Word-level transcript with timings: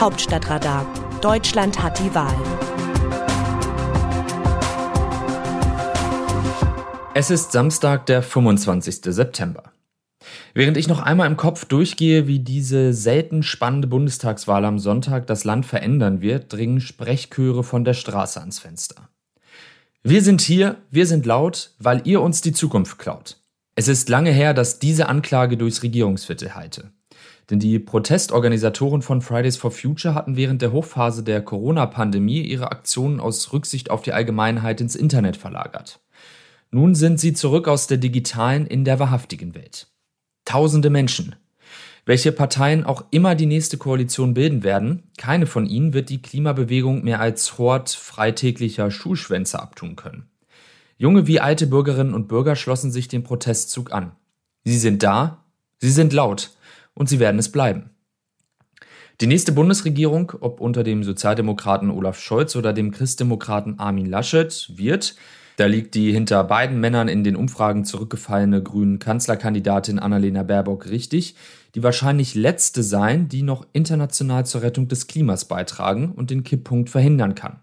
Hauptstadtradar. 0.00 0.86
Deutschland 1.20 1.82
hat 1.82 1.98
die 1.98 2.14
Wahl. 2.14 2.34
Es 7.12 7.30
ist 7.30 7.52
Samstag, 7.52 8.06
der 8.06 8.22
25. 8.22 9.00
September. 9.04 9.74
Während 10.54 10.78
ich 10.78 10.88
noch 10.88 11.00
einmal 11.00 11.26
im 11.26 11.36
Kopf 11.36 11.66
durchgehe, 11.66 12.26
wie 12.26 12.38
diese 12.38 12.94
selten 12.94 13.42
spannende 13.42 13.88
Bundestagswahl 13.88 14.64
am 14.64 14.78
Sonntag 14.78 15.26
das 15.26 15.44
Land 15.44 15.66
verändern 15.66 16.22
wird, 16.22 16.50
dringen 16.50 16.80
Sprechchöre 16.80 17.62
von 17.62 17.84
der 17.84 17.92
Straße 17.92 18.40
ans 18.40 18.58
Fenster. 18.58 19.10
Wir 20.02 20.22
sind 20.22 20.40
hier, 20.40 20.76
wir 20.90 21.06
sind 21.06 21.26
laut, 21.26 21.74
weil 21.78 22.00
ihr 22.06 22.22
uns 22.22 22.40
die 22.40 22.52
Zukunft 22.52 22.98
klaut. 22.98 23.36
Es 23.74 23.86
ist 23.86 24.08
lange 24.08 24.30
her, 24.30 24.54
dass 24.54 24.78
diese 24.78 25.10
Anklage 25.10 25.58
durchs 25.58 25.82
Regierungsviertel 25.82 26.54
heilte. 26.54 26.90
Denn 27.50 27.58
die 27.58 27.80
Protestorganisatoren 27.80 29.02
von 29.02 29.22
Fridays 29.22 29.56
for 29.56 29.72
Future 29.72 30.14
hatten 30.14 30.36
während 30.36 30.62
der 30.62 30.70
Hochphase 30.70 31.24
der 31.24 31.42
Corona-Pandemie 31.42 32.42
ihre 32.42 32.70
Aktionen 32.70 33.18
aus 33.18 33.52
Rücksicht 33.52 33.90
auf 33.90 34.02
die 34.02 34.12
Allgemeinheit 34.12 34.80
ins 34.80 34.94
Internet 34.94 35.36
verlagert. 35.36 36.00
Nun 36.70 36.94
sind 36.94 37.18
sie 37.18 37.32
zurück 37.32 37.66
aus 37.66 37.88
der 37.88 37.98
digitalen 37.98 38.66
in 38.66 38.84
der 38.84 39.00
wahrhaftigen 39.00 39.56
Welt. 39.56 39.88
Tausende 40.44 40.90
Menschen, 40.90 41.34
welche 42.06 42.30
Parteien 42.30 42.84
auch 42.84 43.04
immer 43.10 43.34
die 43.34 43.46
nächste 43.46 43.76
Koalition 43.76 44.34
bilden 44.34 44.62
werden, 44.62 45.02
keine 45.18 45.46
von 45.46 45.66
ihnen 45.66 45.92
wird 45.92 46.08
die 46.08 46.22
Klimabewegung 46.22 47.02
mehr 47.02 47.20
als 47.20 47.58
Hort 47.58 47.90
freitäglicher 47.90 48.92
Schulschwänze 48.92 49.60
abtun 49.60 49.96
können. 49.96 50.28
Junge 50.96 51.26
wie 51.26 51.40
alte 51.40 51.66
Bürgerinnen 51.66 52.14
und 52.14 52.28
Bürger 52.28 52.54
schlossen 52.54 52.92
sich 52.92 53.08
dem 53.08 53.24
Protestzug 53.24 53.92
an. 53.92 54.12
Sie 54.64 54.78
sind 54.78 55.02
da, 55.02 55.44
sie 55.78 55.90
sind 55.90 56.12
laut 56.12 56.50
und 56.94 57.08
sie 57.08 57.20
werden 57.20 57.38
es 57.38 57.50
bleiben. 57.50 57.90
Die 59.20 59.26
nächste 59.26 59.52
Bundesregierung, 59.52 60.32
ob 60.40 60.60
unter 60.60 60.82
dem 60.82 61.04
Sozialdemokraten 61.04 61.90
Olaf 61.90 62.18
Scholz 62.18 62.56
oder 62.56 62.72
dem 62.72 62.90
Christdemokraten 62.90 63.78
Armin 63.78 64.06
Laschet, 64.06 64.70
wird, 64.74 65.14
da 65.56 65.66
liegt 65.66 65.94
die 65.94 66.10
hinter 66.10 66.42
beiden 66.44 66.80
Männern 66.80 67.06
in 67.08 67.22
den 67.22 67.36
Umfragen 67.36 67.84
zurückgefallene 67.84 68.62
grünen 68.62 68.98
Kanzlerkandidatin 68.98 69.98
Annalena 69.98 70.42
Baerbock 70.42 70.88
richtig, 70.88 71.34
die 71.74 71.82
wahrscheinlich 71.82 72.34
letzte 72.34 72.82
sein, 72.82 73.28
die 73.28 73.42
noch 73.42 73.66
international 73.74 74.46
zur 74.46 74.62
Rettung 74.62 74.88
des 74.88 75.06
Klimas 75.06 75.44
beitragen 75.44 76.12
und 76.12 76.30
den 76.30 76.44
Kipppunkt 76.44 76.88
verhindern 76.88 77.34
kann. 77.34 77.60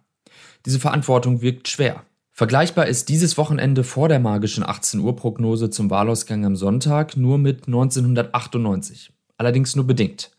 Diese 0.67 0.79
Verantwortung 0.79 1.41
wirkt 1.41 1.69
schwer. 1.69 2.03
Vergleichbar 2.33 2.85
ist 2.85 3.09
dieses 3.09 3.35
Wochenende 3.39 3.83
vor 3.83 4.09
der 4.09 4.19
magischen 4.19 4.63
18 4.63 4.99
Uhr 4.99 5.15
Prognose 5.15 5.71
zum 5.71 5.89
Wahlausgang 5.89 6.45
am 6.45 6.55
Sonntag 6.55 7.17
nur 7.17 7.39
mit 7.39 7.65
1998. 7.65 9.11
Allerdings 9.37 9.75
nur 9.75 9.85
bedingt. 9.85 10.31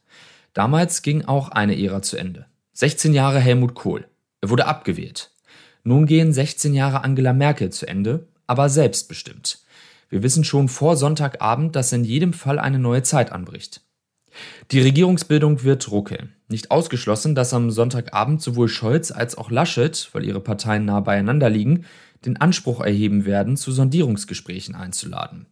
Damals 0.54 1.02
ging 1.02 1.24
auch 1.24 1.48
eine 1.50 1.80
Ära 1.80 2.02
zu 2.02 2.16
Ende. 2.16 2.46
16 2.72 3.14
Jahre 3.14 3.40
Helmut 3.40 3.74
Kohl. 3.74 4.06
Er 4.40 4.50
wurde 4.50 4.66
abgewählt. 4.66 5.30
Nun 5.84 6.06
gehen 6.06 6.32
16 6.32 6.74
Jahre 6.74 7.04
Angela 7.04 7.32
Merkel 7.32 7.70
zu 7.70 7.86
Ende, 7.86 8.26
aber 8.46 8.68
selbstbestimmt. 8.68 9.60
Wir 10.08 10.22
wissen 10.22 10.44
schon 10.44 10.68
vor 10.68 10.96
Sonntagabend, 10.96 11.76
dass 11.76 11.92
in 11.92 12.04
jedem 12.04 12.32
Fall 12.32 12.58
eine 12.58 12.78
neue 12.78 13.02
Zeit 13.02 13.32
anbricht. 13.32 13.82
Die 14.70 14.80
Regierungsbildung 14.80 15.64
wird 15.64 15.90
ruckeln. 15.90 16.34
Nicht 16.48 16.70
ausgeschlossen, 16.70 17.34
dass 17.34 17.54
am 17.54 17.70
Sonntagabend 17.70 18.40
sowohl 18.40 18.68
Scholz 18.68 19.10
als 19.10 19.36
auch 19.36 19.50
Laschet, 19.50 20.08
weil 20.12 20.24
ihre 20.24 20.40
Parteien 20.40 20.84
nah 20.84 21.00
beieinander 21.00 21.50
liegen, 21.50 21.84
den 22.24 22.36
Anspruch 22.36 22.80
erheben 22.80 23.24
werden, 23.24 23.56
zu 23.56 23.72
Sondierungsgesprächen 23.72 24.74
einzuladen. 24.74 25.46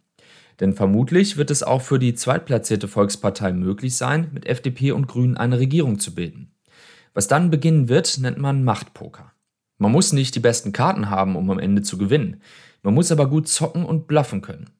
Denn 0.59 0.73
vermutlich 0.73 1.37
wird 1.37 1.51
es 1.51 1.63
auch 1.63 1.81
für 1.81 1.99
die 1.99 2.15
zweitplatzierte 2.15 2.87
Volkspartei 2.87 3.53
möglich 3.53 3.95
sein, 3.95 4.29
mit 4.33 4.47
FDP 4.47 4.91
und 4.91 5.07
Grünen 5.07 5.37
eine 5.37 5.59
Regierung 5.59 5.99
zu 5.99 6.15
bilden. 6.15 6.51
Was 7.13 7.27
dann 7.27 7.49
beginnen 7.49 7.89
wird, 7.89 8.17
nennt 8.19 8.37
man 8.37 8.63
Machtpoker. 8.63 9.31
Man 9.77 9.91
muss 9.91 10.13
nicht 10.13 10.33
die 10.35 10.39
besten 10.39 10.73
Karten 10.73 11.09
haben, 11.09 11.35
um 11.35 11.49
am 11.51 11.59
Ende 11.59 11.83
zu 11.83 11.97
gewinnen. 11.97 12.41
Man 12.81 12.93
muss 12.93 13.11
aber 13.11 13.27
gut 13.29 13.47
zocken 13.47 13.85
und 13.85 14.07
bluffen 14.07 14.41
können. 14.41 14.71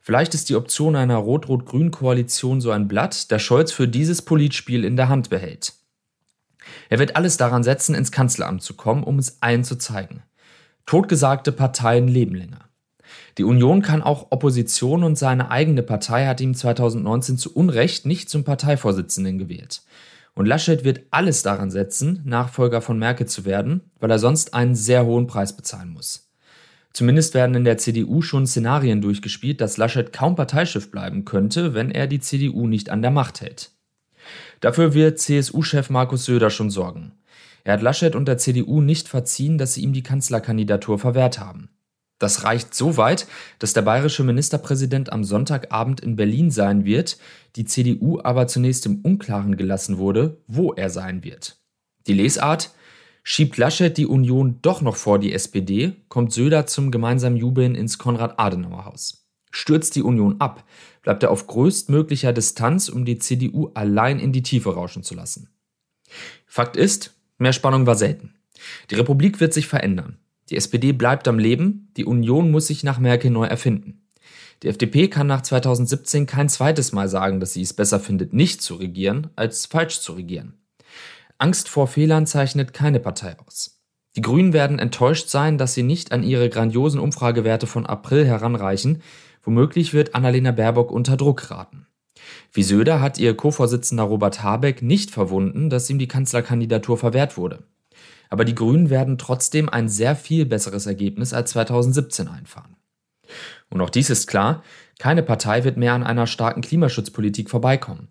Vielleicht 0.00 0.34
ist 0.34 0.48
die 0.48 0.54
Option 0.54 0.94
einer 0.94 1.16
Rot-Rot-Grün-Koalition 1.16 2.60
so 2.60 2.70
ein 2.70 2.86
Blatt, 2.86 3.32
das 3.32 3.42
Scholz 3.42 3.72
für 3.72 3.88
dieses 3.88 4.22
Politspiel 4.22 4.84
in 4.84 4.96
der 4.96 5.08
Hand 5.08 5.30
behält. 5.30 5.74
Er 6.88 7.00
wird 7.00 7.16
alles 7.16 7.36
daran 7.36 7.64
setzen, 7.64 7.94
ins 7.96 8.12
Kanzleramt 8.12 8.62
zu 8.62 8.74
kommen, 8.74 9.02
um 9.02 9.18
es 9.18 9.42
allen 9.42 9.64
zu 9.64 9.76
zeigen. 9.76 10.22
Totgesagte 10.86 11.50
Parteien 11.50 12.06
leben 12.06 12.36
länger. 12.36 12.65
Die 13.38 13.44
Union 13.44 13.82
kann 13.82 14.02
auch 14.02 14.28
Opposition 14.30 15.04
und 15.04 15.16
seine 15.16 15.50
eigene 15.50 15.82
Partei 15.82 16.26
hat 16.26 16.40
ihm 16.40 16.54
2019 16.54 17.38
zu 17.38 17.54
Unrecht 17.54 18.06
nicht 18.06 18.30
zum 18.30 18.44
Parteivorsitzenden 18.44 19.38
gewählt. 19.38 19.82
Und 20.34 20.46
Laschet 20.46 20.84
wird 20.84 21.00
alles 21.10 21.42
daran 21.42 21.70
setzen, 21.70 22.20
Nachfolger 22.24 22.82
von 22.82 22.98
Merkel 22.98 23.26
zu 23.26 23.44
werden, 23.44 23.80
weil 24.00 24.10
er 24.10 24.18
sonst 24.18 24.54
einen 24.54 24.74
sehr 24.74 25.06
hohen 25.06 25.26
Preis 25.26 25.56
bezahlen 25.56 25.90
muss. 25.90 26.30
Zumindest 26.92 27.34
werden 27.34 27.54
in 27.54 27.64
der 27.64 27.78
CDU 27.78 28.22
schon 28.22 28.46
Szenarien 28.46 29.02
durchgespielt, 29.02 29.60
dass 29.60 29.76
Laschet 29.76 30.12
kaum 30.12 30.34
Parteichef 30.34 30.90
bleiben 30.90 31.24
könnte, 31.24 31.74
wenn 31.74 31.90
er 31.90 32.06
die 32.06 32.20
CDU 32.20 32.66
nicht 32.66 32.90
an 32.90 33.02
der 33.02 33.10
Macht 33.10 33.40
hält. 33.40 33.72
Dafür 34.60 34.94
wird 34.94 35.18
CSU-Chef 35.18 35.90
Markus 35.90 36.24
Söder 36.24 36.50
schon 36.50 36.70
sorgen. 36.70 37.12
Er 37.64 37.74
hat 37.74 37.82
Laschet 37.82 38.14
und 38.14 38.28
der 38.28 38.38
CDU 38.38 38.80
nicht 38.80 39.08
verziehen, 39.08 39.58
dass 39.58 39.74
sie 39.74 39.82
ihm 39.82 39.92
die 39.92 40.02
Kanzlerkandidatur 40.02 40.98
verwehrt 40.98 41.38
haben. 41.38 41.68
Das 42.18 42.44
reicht 42.44 42.74
so 42.74 42.96
weit, 42.96 43.26
dass 43.58 43.74
der 43.74 43.82
bayerische 43.82 44.24
Ministerpräsident 44.24 45.12
am 45.12 45.22
Sonntagabend 45.22 46.00
in 46.00 46.16
Berlin 46.16 46.50
sein 46.50 46.84
wird, 46.84 47.18
die 47.56 47.64
CDU 47.64 48.20
aber 48.22 48.46
zunächst 48.46 48.86
im 48.86 49.00
Unklaren 49.02 49.56
gelassen 49.56 49.98
wurde, 49.98 50.38
wo 50.46 50.72
er 50.72 50.90
sein 50.90 51.24
wird. 51.24 51.58
Die 52.06 52.14
Lesart 52.14 52.70
Schiebt 53.28 53.56
Laschet 53.56 53.96
die 53.96 54.06
Union 54.06 54.60
doch 54.62 54.82
noch 54.82 54.94
vor 54.94 55.18
die 55.18 55.32
SPD, 55.32 55.96
kommt 56.08 56.32
Söder 56.32 56.66
zum 56.66 56.92
gemeinsamen 56.92 57.36
Jubeln 57.36 57.74
ins 57.74 57.98
Konrad-Adenauer-Haus. 57.98 59.26
Stürzt 59.50 59.96
die 59.96 60.02
Union 60.04 60.40
ab, 60.40 60.62
bleibt 61.02 61.24
er 61.24 61.32
auf 61.32 61.48
größtmöglicher 61.48 62.32
Distanz, 62.32 62.88
um 62.88 63.04
die 63.04 63.18
CDU 63.18 63.72
allein 63.74 64.20
in 64.20 64.30
die 64.30 64.44
Tiefe 64.44 64.72
rauschen 64.72 65.02
zu 65.02 65.16
lassen. 65.16 65.48
Fakt 66.46 66.76
ist, 66.76 67.14
mehr 67.38 67.52
Spannung 67.52 67.84
war 67.84 67.96
selten. 67.96 68.32
Die 68.90 68.94
Republik 68.94 69.40
wird 69.40 69.52
sich 69.52 69.66
verändern. 69.66 70.18
Die 70.48 70.56
SPD 70.56 70.92
bleibt 70.92 71.26
am 71.26 71.38
Leben, 71.38 71.90
die 71.96 72.04
Union 72.04 72.50
muss 72.50 72.68
sich 72.68 72.84
nach 72.84 72.98
Merkel 72.98 73.30
neu 73.30 73.46
erfinden. 73.46 74.06
Die 74.62 74.68
FDP 74.68 75.08
kann 75.08 75.26
nach 75.26 75.42
2017 75.42 76.26
kein 76.26 76.48
zweites 76.48 76.92
Mal 76.92 77.08
sagen, 77.08 77.40
dass 77.40 77.52
sie 77.52 77.62
es 77.62 77.74
besser 77.74 78.00
findet, 78.00 78.32
nicht 78.32 78.62
zu 78.62 78.76
regieren, 78.76 79.28
als 79.36 79.66
falsch 79.66 80.00
zu 80.00 80.12
regieren. 80.12 80.54
Angst 81.38 81.68
vor 81.68 81.88
Fehlern 81.88 82.26
zeichnet 82.26 82.72
keine 82.72 83.00
Partei 83.00 83.36
aus. 83.46 83.82
Die 84.14 84.22
Grünen 84.22 84.54
werden 84.54 84.78
enttäuscht 84.78 85.28
sein, 85.28 85.58
dass 85.58 85.74
sie 85.74 85.82
nicht 85.82 86.12
an 86.12 86.22
ihre 86.22 86.48
grandiosen 86.48 87.00
Umfragewerte 87.00 87.66
von 87.66 87.84
April 87.84 88.24
heranreichen. 88.24 89.02
Womöglich 89.42 89.92
wird 89.92 90.14
Annalena 90.14 90.52
Baerbock 90.52 90.90
unter 90.90 91.18
Druck 91.18 91.42
geraten. 91.42 91.86
Wie 92.50 92.62
Söder 92.62 93.02
hat 93.02 93.18
ihr 93.18 93.36
Co-Vorsitzender 93.36 94.04
Robert 94.04 94.42
Habeck 94.42 94.80
nicht 94.80 95.10
verwunden, 95.10 95.68
dass 95.68 95.90
ihm 95.90 95.98
die 95.98 96.08
Kanzlerkandidatur 96.08 96.96
verwehrt 96.96 97.36
wurde 97.36 97.64
aber 98.30 98.44
die 98.44 98.54
Grünen 98.54 98.90
werden 98.90 99.18
trotzdem 99.18 99.68
ein 99.68 99.88
sehr 99.88 100.16
viel 100.16 100.46
besseres 100.46 100.86
Ergebnis 100.86 101.32
als 101.32 101.50
2017 101.50 102.28
einfahren. 102.28 102.76
Und 103.70 103.80
auch 103.80 103.90
dies 103.90 104.10
ist 104.10 104.26
klar, 104.26 104.62
keine 104.98 105.22
Partei 105.22 105.64
wird 105.64 105.76
mehr 105.76 105.94
an 105.94 106.04
einer 106.04 106.26
starken 106.26 106.62
Klimaschutzpolitik 106.62 107.50
vorbeikommen. 107.50 108.08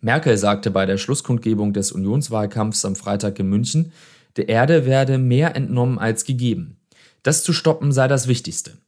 Merkel 0.00 0.36
sagte 0.36 0.70
bei 0.70 0.86
der 0.86 0.96
Schlusskundgebung 0.96 1.72
des 1.72 1.92
Unionswahlkampfs 1.92 2.84
am 2.84 2.96
Freitag 2.96 3.38
in 3.38 3.48
München, 3.48 3.92
der 4.36 4.48
Erde 4.48 4.86
werde 4.86 5.18
mehr 5.18 5.56
entnommen 5.56 5.98
als 5.98 6.24
gegeben. 6.24 6.78
Das 7.22 7.42
zu 7.42 7.52
stoppen 7.52 7.90
sei 7.92 8.06
das 8.06 8.28
Wichtigste. 8.28 8.78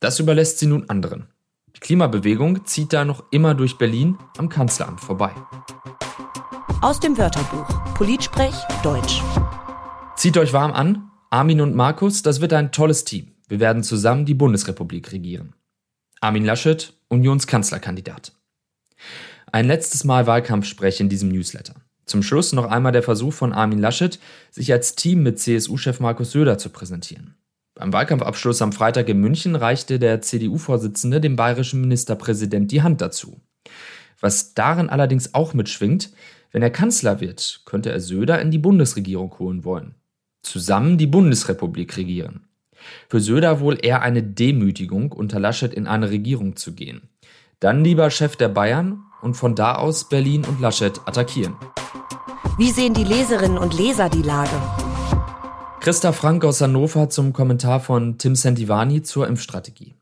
Das 0.00 0.18
überlässt 0.18 0.58
sie 0.58 0.66
nun 0.66 0.88
anderen. 0.88 1.28
Die 1.76 1.80
Klimabewegung 1.80 2.64
zieht 2.64 2.92
da 2.92 3.04
noch 3.04 3.24
immer 3.30 3.54
durch 3.54 3.76
Berlin 3.76 4.16
am 4.38 4.48
Kanzleramt 4.48 5.00
vorbei. 5.00 5.32
Aus 6.80 7.00
dem 7.00 7.18
Wörterbuch 7.18 7.94
Politsprech 7.94 8.54
Deutsch. 8.82 9.22
Zieht 10.24 10.38
euch 10.38 10.54
warm 10.54 10.72
an. 10.72 11.10
Armin 11.28 11.60
und 11.60 11.74
Markus, 11.74 12.22
das 12.22 12.40
wird 12.40 12.54
ein 12.54 12.72
tolles 12.72 13.04
Team. 13.04 13.32
Wir 13.46 13.60
werden 13.60 13.82
zusammen 13.82 14.24
die 14.24 14.32
Bundesrepublik 14.32 15.12
regieren. 15.12 15.52
Armin 16.18 16.46
Laschet, 16.46 16.94
Unionskanzlerkandidat. 17.08 18.32
Ein 19.52 19.66
letztes 19.66 20.02
Mal 20.04 20.26
Wahlkampfsprech 20.26 21.00
in 21.00 21.10
diesem 21.10 21.28
Newsletter. 21.28 21.74
Zum 22.06 22.22
Schluss 22.22 22.54
noch 22.54 22.64
einmal 22.64 22.92
der 22.92 23.02
Versuch 23.02 23.34
von 23.34 23.52
Armin 23.52 23.78
Laschet, 23.78 24.18
sich 24.50 24.72
als 24.72 24.94
Team 24.94 25.22
mit 25.22 25.38
CSU-Chef 25.38 26.00
Markus 26.00 26.30
Söder 26.30 26.56
zu 26.56 26.70
präsentieren. 26.70 27.34
Beim 27.74 27.92
Wahlkampfabschluss 27.92 28.62
am 28.62 28.72
Freitag 28.72 29.10
in 29.10 29.20
München 29.20 29.56
reichte 29.56 29.98
der 29.98 30.22
CDU-Vorsitzende 30.22 31.20
dem 31.20 31.36
bayerischen 31.36 31.82
Ministerpräsident 31.82 32.72
die 32.72 32.80
Hand 32.80 33.02
dazu. 33.02 33.42
Was 34.20 34.54
darin 34.54 34.88
allerdings 34.88 35.34
auch 35.34 35.52
mitschwingt, 35.52 36.12
wenn 36.50 36.62
er 36.62 36.70
Kanzler 36.70 37.20
wird, 37.20 37.60
könnte 37.66 37.92
er 37.92 38.00
Söder 38.00 38.40
in 38.40 38.50
die 38.50 38.56
Bundesregierung 38.56 39.38
holen 39.38 39.64
wollen 39.64 39.96
zusammen 40.54 40.98
die 40.98 41.08
Bundesrepublik 41.08 41.96
regieren. 41.96 42.46
Für 43.08 43.18
Söder 43.18 43.58
wohl 43.58 43.76
eher 43.84 44.02
eine 44.02 44.22
Demütigung, 44.22 45.10
unter 45.10 45.40
Laschet 45.40 45.74
in 45.74 45.88
eine 45.88 46.10
Regierung 46.10 46.54
zu 46.54 46.74
gehen. 46.74 47.08
Dann 47.58 47.82
lieber 47.82 48.08
Chef 48.08 48.36
der 48.36 48.50
Bayern 48.50 49.02
und 49.20 49.34
von 49.34 49.56
da 49.56 49.74
aus 49.74 50.08
Berlin 50.08 50.44
und 50.44 50.60
Laschet 50.60 51.00
attackieren. 51.06 51.56
Wie 52.56 52.70
sehen 52.70 52.94
die 52.94 53.02
Leserinnen 53.02 53.58
und 53.58 53.76
Leser 53.76 54.08
die 54.08 54.22
Lage? 54.22 54.54
Christa 55.80 56.12
Frank 56.12 56.44
aus 56.44 56.60
Hannover 56.60 57.10
zum 57.10 57.32
Kommentar 57.32 57.80
von 57.80 58.16
Tim 58.18 58.36
Santivani 58.36 59.02
zur 59.02 59.26
Impfstrategie. 59.26 59.96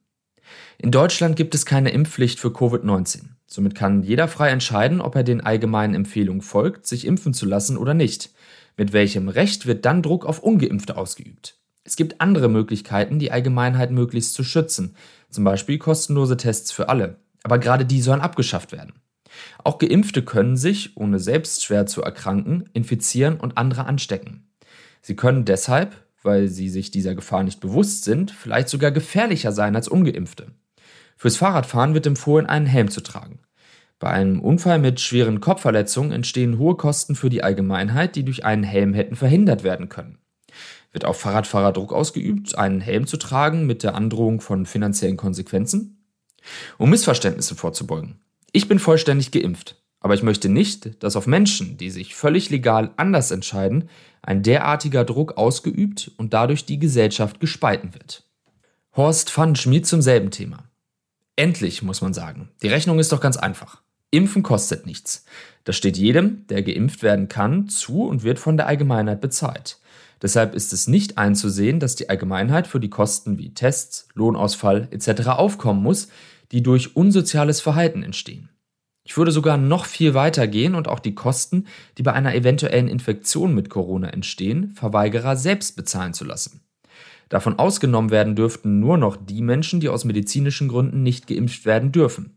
In 0.76 0.90
Deutschland 0.90 1.37
gibt 1.37 1.54
es 1.54 1.64
keine 1.64 1.93
Impfpflicht 1.93 2.38
für 2.38 2.49
Covid-19. 2.49 3.22
Somit 3.46 3.75
kann 3.75 4.02
jeder 4.02 4.28
frei 4.28 4.50
entscheiden, 4.50 5.00
ob 5.00 5.16
er 5.16 5.25
den 5.25 5.40
allgemeinen 5.40 5.94
Empfehlungen 5.94 6.43
folgt, 6.43 6.87
sich 6.87 7.06
impfen 7.06 7.32
zu 7.32 7.46
lassen 7.46 7.78
oder 7.78 7.94
nicht. 7.94 8.32
Mit 8.77 8.93
welchem 8.93 9.29
Recht 9.29 9.67
wird 9.67 9.85
dann 9.85 10.03
Druck 10.03 10.25
auf 10.25 10.43
ungeimpfte 10.43 10.97
ausgeübt? 10.97 11.59
Es 11.85 11.97
gibt 11.97 12.21
andere 12.21 12.49
Möglichkeiten, 12.49 13.19
die 13.19 13.33
Allgemeinheit 13.33 13.91
möglichst 13.91 14.35
zu 14.35 14.45
schützen, 14.45 14.97
zum 15.31 15.45
Beispiel 15.45 15.79
kostenlose 15.79 16.37
Tests 16.37 16.71
für 16.71 16.89
alle. 16.89 17.19
Aber 17.43 17.59
gerade 17.59 17.85
die 17.85 18.01
sollen 18.01 18.21
abgeschafft 18.21 18.73
werden. 18.73 18.95
Auch 19.65 19.79
Geimpfte 19.79 20.23
können 20.23 20.57
sich, 20.57 20.97
ohne 20.97 21.19
selbst 21.19 21.65
schwer 21.65 21.87
zu 21.87 22.03
erkranken, 22.03 22.69
infizieren 22.73 23.41
und 23.41 23.59
andere 23.59 23.87
anstecken. 23.87 24.49
Sie 25.01 25.17
können 25.17 25.45
deshalb, 25.45 25.97
weil 26.23 26.49
sie 26.49 26.69
sich 26.69 26.91
dieser 26.91 27.15
Gefahr 27.15 27.43
nicht 27.43 27.61
bewusst 27.61 28.05
sind, 28.05 28.31
vielleicht 28.31 28.69
sogar 28.69 28.93
gefährlicher 28.93 29.53
sein 29.53 29.75
als 29.75 29.89
ungeimpfte. 29.89 30.53
Fürs 31.17 31.37
Fahrradfahren 31.37 31.95
wird 31.95 32.07
empfohlen, 32.07 32.47
einen 32.47 32.67
Helm 32.67 32.91
zu 32.91 33.01
tragen. 33.01 33.41
Bei 34.02 34.10
einem 34.10 34.40
Unfall 34.40 34.81
mit 34.81 34.99
schweren 34.99 35.38
Kopfverletzungen 35.38 36.10
entstehen 36.10 36.58
hohe 36.58 36.75
Kosten 36.75 37.14
für 37.14 37.31
die 37.31 37.44
Allgemeinheit, 37.44 38.16
die 38.16 38.25
durch 38.25 38.44
einen 38.44 38.64
Helm 38.64 38.94
hätten 38.94 39.14
verhindert 39.14 39.62
werden 39.62 39.88
können. 39.88 40.19
Wird 40.90 41.04
auf 41.04 41.20
Fahrradfahrer 41.20 41.72
Druck 41.72 41.93
ausgeübt, 41.93 42.58
einen 42.58 42.81
Helm 42.81 43.06
zu 43.06 43.16
tragen 43.16 43.64
mit 43.64 43.84
der 43.84 43.94
Androhung 43.94 44.40
von 44.40 44.66
finanziellen 44.66 45.16
Konsequenzen? 45.16 46.04
Um 46.78 46.90
Missverständnisse 46.90 47.54
vorzubeugen. 47.54 48.16
Ich 48.50 48.66
bin 48.66 48.81
vollständig 48.81 49.31
geimpft, 49.31 49.81
aber 50.00 50.14
ich 50.14 50.25
möchte 50.25 50.49
nicht, 50.49 51.00
dass 51.04 51.14
auf 51.14 51.28
Menschen, 51.28 51.76
die 51.76 51.90
sich 51.90 52.16
völlig 52.16 52.50
legal 52.50 52.90
anders 52.96 53.31
entscheiden, 53.31 53.88
ein 54.20 54.43
derartiger 54.43 55.04
Druck 55.04 55.37
ausgeübt 55.37 56.10
und 56.16 56.34
dadurch 56.34 56.64
die 56.64 56.81
Gesellschaft 56.81 57.38
gespalten 57.38 57.94
wird. 57.94 58.25
Horst 58.96 59.31
Pfannenschmied 59.31 59.87
zum 59.87 60.02
selben 60.02 60.32
Thema. 60.32 60.64
Endlich, 61.37 61.84
muss 61.84 62.00
man 62.00 62.12
sagen. 62.12 62.49
Die 62.64 62.69
Rechnung 62.69 62.99
ist 62.99 63.12
doch 63.12 63.20
ganz 63.20 63.37
einfach. 63.37 63.81
Impfen 64.12 64.43
kostet 64.43 64.85
nichts. 64.85 65.25
Das 65.64 65.75
steht 65.75 65.97
jedem, 65.97 66.47
der 66.49 66.62
geimpft 66.62 67.03
werden 67.03 67.29
kann, 67.29 67.69
zu 67.69 68.05
und 68.05 68.23
wird 68.23 68.38
von 68.38 68.59
der 68.59 68.67
Allgemeinheit 68.67 69.20
bezahlt. 69.23 69.79
Deshalb 70.20 70.55
ist 70.55 70.73
es 70.73 70.87
nicht 70.87 71.19
einzusehen, 71.19 71.81
dass 71.81 71.97
die 71.97 72.11
Allgemeinheit 72.11 72.67
für 72.67 72.79
die 72.79 72.91
Kosten 72.91 73.38
wie 73.38 73.55
Tests, 73.55 74.09
Lohnausfall 74.14 74.87
etc. 74.91 75.29
aufkommen 75.29 75.82
muss, 75.82 76.09
die 76.53 76.62
durch 76.62 76.94
unsoziales 76.94 77.61
Verhalten 77.61 78.03
entstehen. 78.03 78.50
Ich 79.05 79.17
würde 79.17 79.32
sogar 79.32 79.56
noch 79.56 79.87
viel 79.87 80.14
weiter 80.14 80.47
gehen 80.47 80.75
und 80.75 80.88
auch 80.88 81.00
die 81.00 81.14
Kosten, 81.14 81.67
die 81.97 82.03
bei 82.03 82.12
einer 82.12 82.35
eventuellen 82.35 82.88
Infektion 82.88 83.55
mit 83.55 83.70
Corona 83.70 84.11
entstehen, 84.11 84.75
Verweigerer 84.75 85.37
selbst 85.37 85.75
bezahlen 85.75 86.12
zu 86.12 86.25
lassen. 86.25 86.61
Davon 87.31 87.59
ausgenommen 87.59 88.11
werden 88.11 88.37
dürften 88.37 88.79
nur 88.79 88.99
noch 88.99 89.17
die 89.17 89.41
Menschen, 89.41 89.81
die 89.81 89.88
aus 89.88 90.05
medizinischen 90.05 90.69
Gründen 90.69 91.03
nicht 91.03 91.26
geimpft 91.26 91.64
werden 91.64 91.91
dürfen. 91.91 92.37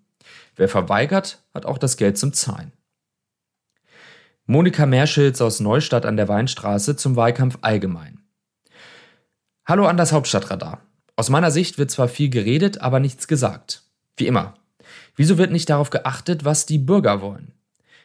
Wer 0.55 0.69
verweigert, 0.69 1.43
hat 1.53 1.65
auch 1.65 1.77
das 1.77 1.97
Geld 1.97 2.17
zum 2.17 2.33
Zahlen. 2.33 2.71
Monika 4.45 4.85
Merschitz 4.85 5.41
aus 5.41 5.59
Neustadt 5.59 6.05
an 6.05 6.17
der 6.17 6.27
Weinstraße 6.27 6.95
zum 6.95 7.15
Wahlkampf 7.15 7.57
allgemein. 7.61 8.19
Hallo 9.65 9.87
an 9.87 9.97
das 9.97 10.11
Hauptstadtradar. 10.11 10.81
Aus 11.15 11.29
meiner 11.29 11.49
Sicht 11.49 11.77
wird 11.77 11.89
zwar 11.89 12.07
viel 12.07 12.29
geredet, 12.29 12.81
aber 12.81 12.99
nichts 12.99 13.27
gesagt. 13.27 13.83
Wie 14.17 14.27
immer. 14.27 14.53
Wieso 15.15 15.37
wird 15.37 15.51
nicht 15.51 15.69
darauf 15.69 15.89
geachtet, 15.89 16.45
was 16.45 16.65
die 16.65 16.77
Bürger 16.77 17.21
wollen? 17.21 17.53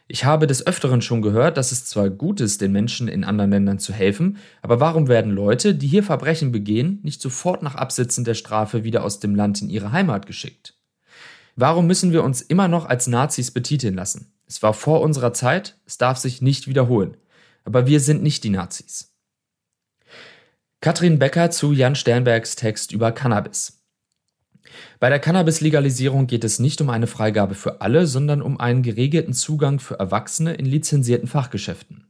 Ich 0.08 0.24
habe 0.24 0.46
des 0.46 0.66
Öfteren 0.66 1.02
schon 1.02 1.22
gehört, 1.22 1.56
dass 1.56 1.70
es 1.70 1.84
zwar 1.84 2.10
gut 2.10 2.40
ist, 2.40 2.60
den 2.60 2.72
Menschen 2.72 3.06
in 3.06 3.22
anderen 3.22 3.52
Ländern 3.52 3.78
zu 3.78 3.92
helfen, 3.92 4.38
aber 4.60 4.80
warum 4.80 5.06
werden 5.06 5.30
Leute, 5.30 5.74
die 5.74 5.86
hier 5.86 6.02
Verbrechen 6.02 6.50
begehen, 6.50 6.98
nicht 7.02 7.20
sofort 7.20 7.62
nach 7.62 7.76
Absitzen 7.76 8.24
der 8.24 8.34
Strafe 8.34 8.82
wieder 8.82 9.04
aus 9.04 9.20
dem 9.20 9.36
Land 9.36 9.62
in 9.62 9.70
ihre 9.70 9.92
Heimat 9.92 10.26
geschickt? 10.26 10.79
Warum 11.60 11.86
müssen 11.86 12.10
wir 12.10 12.24
uns 12.24 12.40
immer 12.40 12.68
noch 12.68 12.86
als 12.86 13.06
Nazis 13.06 13.50
betiteln 13.50 13.94
lassen? 13.94 14.32
Es 14.46 14.62
war 14.62 14.72
vor 14.72 15.02
unserer 15.02 15.34
Zeit, 15.34 15.76
es 15.84 15.98
darf 15.98 16.16
sich 16.16 16.40
nicht 16.40 16.68
wiederholen. 16.68 17.18
Aber 17.64 17.86
wir 17.86 18.00
sind 18.00 18.22
nicht 18.22 18.44
die 18.44 18.48
Nazis. 18.48 19.14
Katrin 20.80 21.18
Becker 21.18 21.50
zu 21.50 21.74
Jan 21.74 21.96
Sternbergs 21.96 22.56
Text 22.56 22.92
über 22.92 23.12
Cannabis. 23.12 23.82
Bei 25.00 25.10
der 25.10 25.18
Cannabis-Legalisierung 25.18 26.26
geht 26.26 26.44
es 26.44 26.60
nicht 26.60 26.80
um 26.80 26.88
eine 26.88 27.06
Freigabe 27.06 27.54
für 27.54 27.82
alle, 27.82 28.06
sondern 28.06 28.40
um 28.40 28.58
einen 28.58 28.82
geregelten 28.82 29.34
Zugang 29.34 29.80
für 29.80 29.98
Erwachsene 29.98 30.54
in 30.54 30.64
lizenzierten 30.64 31.28
Fachgeschäften. 31.28 32.06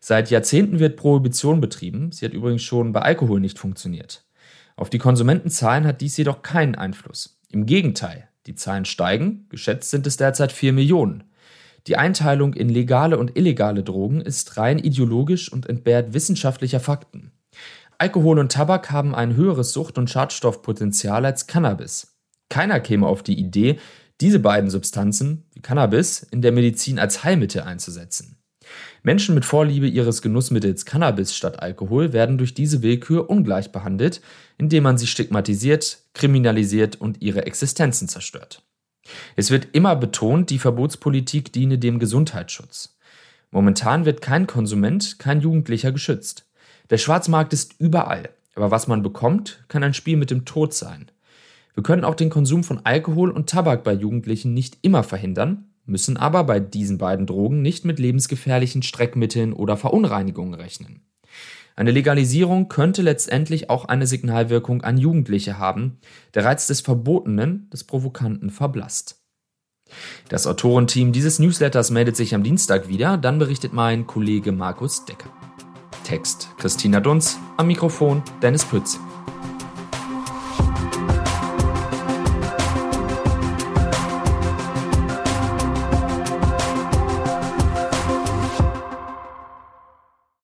Seit 0.00 0.30
Jahrzehnten 0.30 0.78
wird 0.78 0.96
Prohibition 0.96 1.60
betrieben, 1.60 2.12
sie 2.12 2.24
hat 2.24 2.32
übrigens 2.32 2.62
schon 2.62 2.94
bei 2.94 3.02
Alkohol 3.02 3.40
nicht 3.40 3.58
funktioniert. 3.58 4.24
Auf 4.74 4.88
die 4.88 4.98
Konsumentenzahlen 4.98 5.84
hat 5.84 6.00
dies 6.00 6.16
jedoch 6.16 6.40
keinen 6.40 6.76
Einfluss. 6.76 7.38
Im 7.50 7.66
Gegenteil, 7.66 8.30
die 8.46 8.54
Zahlen 8.54 8.84
steigen, 8.84 9.46
geschätzt 9.48 9.90
sind 9.90 10.06
es 10.06 10.16
derzeit 10.16 10.52
4 10.52 10.72
Millionen. 10.72 11.24
Die 11.86 11.96
Einteilung 11.96 12.54
in 12.54 12.68
legale 12.68 13.18
und 13.18 13.36
illegale 13.36 13.84
Drogen 13.84 14.20
ist 14.20 14.56
rein 14.56 14.78
ideologisch 14.78 15.52
und 15.52 15.68
entbehrt 15.68 16.14
wissenschaftlicher 16.14 16.80
Fakten. 16.80 17.32
Alkohol 17.98 18.38
und 18.38 18.52
Tabak 18.52 18.90
haben 18.90 19.14
ein 19.14 19.36
höheres 19.36 19.72
Sucht- 19.72 19.96
und 19.96 20.10
Schadstoffpotenzial 20.10 21.24
als 21.24 21.46
Cannabis. 21.46 22.18
Keiner 22.48 22.80
käme 22.80 23.06
auf 23.06 23.22
die 23.22 23.38
Idee, 23.38 23.78
diese 24.20 24.38
beiden 24.38 24.70
Substanzen, 24.70 25.44
wie 25.52 25.60
Cannabis, 25.60 26.22
in 26.22 26.42
der 26.42 26.52
Medizin 26.52 26.98
als 26.98 27.24
Heilmittel 27.24 27.62
einzusetzen. 27.62 28.38
Menschen 29.02 29.34
mit 29.34 29.44
Vorliebe 29.44 29.86
ihres 29.86 30.22
Genussmittels 30.22 30.84
Cannabis 30.84 31.34
statt 31.34 31.62
Alkohol 31.62 32.12
werden 32.12 32.38
durch 32.38 32.54
diese 32.54 32.82
Willkür 32.82 33.30
ungleich 33.30 33.72
behandelt, 33.72 34.20
indem 34.58 34.82
man 34.84 34.98
sie 34.98 35.06
stigmatisiert, 35.06 35.98
kriminalisiert 36.14 37.00
und 37.00 37.22
ihre 37.22 37.46
Existenzen 37.46 38.08
zerstört. 38.08 38.62
Es 39.36 39.50
wird 39.50 39.68
immer 39.72 39.94
betont, 39.96 40.50
die 40.50 40.58
Verbotspolitik 40.58 41.52
diene 41.52 41.78
dem 41.78 41.98
Gesundheitsschutz. 41.98 42.96
Momentan 43.50 44.04
wird 44.04 44.20
kein 44.20 44.46
Konsument, 44.46 45.18
kein 45.18 45.40
Jugendlicher 45.40 45.92
geschützt. 45.92 46.46
Der 46.90 46.98
Schwarzmarkt 46.98 47.52
ist 47.52 47.74
überall, 47.78 48.30
aber 48.54 48.70
was 48.70 48.88
man 48.88 49.02
bekommt, 49.02 49.64
kann 49.68 49.82
ein 49.82 49.94
Spiel 49.94 50.16
mit 50.16 50.30
dem 50.30 50.44
Tod 50.44 50.74
sein. 50.74 51.10
Wir 51.74 51.82
können 51.82 52.04
auch 52.04 52.14
den 52.14 52.30
Konsum 52.30 52.64
von 52.64 52.80
Alkohol 52.84 53.30
und 53.30 53.48
Tabak 53.48 53.84
bei 53.84 53.92
Jugendlichen 53.92 54.54
nicht 54.54 54.78
immer 54.82 55.02
verhindern, 55.02 55.66
müssen 55.86 56.16
aber 56.16 56.44
bei 56.44 56.60
diesen 56.60 56.98
beiden 56.98 57.26
Drogen 57.26 57.62
nicht 57.62 57.84
mit 57.84 57.98
lebensgefährlichen 57.98 58.82
Streckmitteln 58.82 59.52
oder 59.52 59.76
Verunreinigungen 59.76 60.54
rechnen. 60.54 61.02
Eine 61.76 61.90
Legalisierung 61.90 62.68
könnte 62.68 63.02
letztendlich 63.02 63.68
auch 63.68 63.84
eine 63.84 64.06
Signalwirkung 64.06 64.82
an 64.82 64.96
Jugendliche 64.96 65.58
haben. 65.58 65.98
Der 66.34 66.44
Reiz 66.44 66.66
des 66.66 66.80
Verbotenen, 66.80 67.68
des 67.70 67.84
Provokanten 67.84 68.50
verblasst. 68.50 69.22
Das 70.28 70.46
Autorenteam 70.46 71.12
dieses 71.12 71.38
Newsletters 71.38 71.90
meldet 71.90 72.16
sich 72.16 72.34
am 72.34 72.42
Dienstag 72.42 72.88
wieder, 72.88 73.18
dann 73.18 73.38
berichtet 73.38 73.72
mein 73.72 74.06
Kollege 74.06 74.52
Markus 74.52 75.04
Decker. 75.04 75.30
Text 76.02 76.48
Christina 76.58 77.00
Dunz, 77.00 77.38
am 77.56 77.66
Mikrofon 77.66 78.22
Dennis 78.42 78.64
Pütz. 78.64 78.98